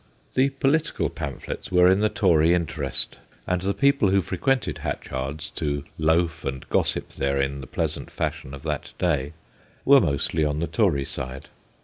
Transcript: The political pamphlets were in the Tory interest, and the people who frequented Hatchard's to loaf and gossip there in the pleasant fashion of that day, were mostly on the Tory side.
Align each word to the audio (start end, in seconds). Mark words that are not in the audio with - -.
The 0.33 0.49
political 0.49 1.11
pamphlets 1.11 1.71
were 1.71 1.87
in 1.87 1.99
the 1.99 2.09
Tory 2.09 2.55
interest, 2.55 3.19
and 3.45 3.61
the 3.61 3.71
people 3.75 4.09
who 4.09 4.19
frequented 4.23 4.79
Hatchard's 4.79 5.51
to 5.51 5.83
loaf 5.99 6.43
and 6.43 6.67
gossip 6.69 7.09
there 7.09 7.39
in 7.39 7.61
the 7.61 7.67
pleasant 7.67 8.09
fashion 8.09 8.55
of 8.55 8.63
that 8.63 8.93
day, 8.97 9.33
were 9.85 10.01
mostly 10.01 10.43
on 10.43 10.57
the 10.59 10.65
Tory 10.65 11.05
side. 11.05 11.49